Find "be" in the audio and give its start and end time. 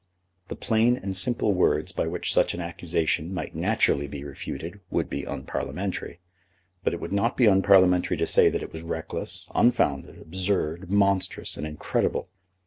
4.07-4.23, 5.11-5.25, 7.37-7.45